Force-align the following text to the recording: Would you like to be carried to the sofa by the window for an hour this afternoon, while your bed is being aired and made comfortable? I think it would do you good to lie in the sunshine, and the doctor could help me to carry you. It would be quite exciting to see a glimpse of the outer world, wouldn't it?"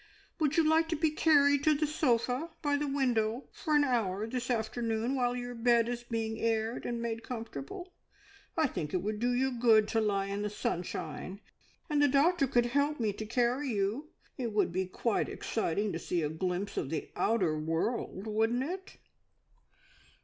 Would 0.39 0.57
you 0.57 0.63
like 0.67 0.87
to 0.89 0.95
be 0.95 1.11
carried 1.11 1.63
to 1.63 1.75
the 1.75 1.85
sofa 1.85 2.49
by 2.63 2.75
the 2.75 2.87
window 2.87 3.43
for 3.51 3.75
an 3.75 3.83
hour 3.83 4.25
this 4.25 4.49
afternoon, 4.49 5.13
while 5.13 5.35
your 5.35 5.53
bed 5.53 5.87
is 5.87 6.01
being 6.01 6.39
aired 6.39 6.87
and 6.87 6.99
made 6.99 7.21
comfortable? 7.21 7.93
I 8.57 8.65
think 8.65 8.95
it 8.95 9.03
would 9.03 9.19
do 9.19 9.31
you 9.31 9.51
good 9.51 9.87
to 9.89 10.01
lie 10.01 10.25
in 10.25 10.41
the 10.41 10.49
sunshine, 10.49 11.39
and 11.87 12.01
the 12.01 12.07
doctor 12.07 12.47
could 12.47 12.65
help 12.65 12.99
me 12.99 13.13
to 13.13 13.27
carry 13.27 13.69
you. 13.69 14.09
It 14.39 14.53
would 14.53 14.71
be 14.71 14.87
quite 14.87 15.29
exciting 15.29 15.93
to 15.93 15.99
see 15.99 16.23
a 16.23 16.29
glimpse 16.29 16.77
of 16.77 16.89
the 16.89 17.11
outer 17.15 17.55
world, 17.59 18.25
wouldn't 18.25 18.63
it?" 18.63 18.97